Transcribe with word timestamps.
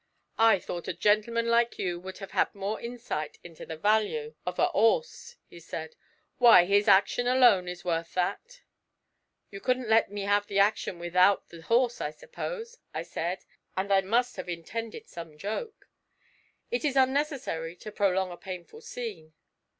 'I 0.39 0.57
thought 0.61 0.87
a 0.87 0.93
gentleman 0.95 1.45
like 1.47 1.77
you 1.77 1.99
would 1.99 2.17
have 2.17 2.31
had 2.31 2.55
more 2.55 2.81
insight 2.81 3.37
into 3.43 3.67
the 3.67 3.77
value 3.77 4.33
of 4.47 4.57
a 4.57 4.65
'orse,' 4.69 5.35
he 5.45 5.59
said: 5.59 5.95
'why, 6.39 6.65
his 6.65 6.87
action 6.87 7.27
alone 7.27 7.67
is 7.67 7.85
worth 7.85 8.15
that, 8.15 8.41
sir.' 8.51 8.61
'You 9.51 9.59
couldn't 9.61 9.87
let 9.89 10.11
me 10.11 10.21
have 10.23 10.47
the 10.47 10.57
action 10.57 10.97
without 10.97 11.49
the 11.49 11.61
horse, 11.61 12.01
I 12.01 12.09
suppose?' 12.09 12.79
I 12.95 13.03
said, 13.03 13.45
and 13.77 13.93
I 13.93 14.01
must 14.01 14.37
have 14.37 14.49
intended 14.49 15.05
some 15.07 15.37
joke. 15.37 15.87
It 16.71 16.83
is 16.83 16.95
unnecessary 16.95 17.75
to 17.75 17.91
prolong 17.91 18.31
a 18.31 18.37
painful 18.37 18.81
scene. 18.81 19.33